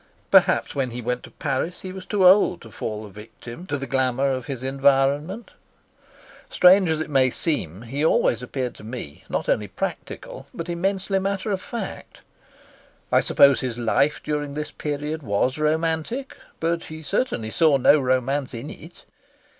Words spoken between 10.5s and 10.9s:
but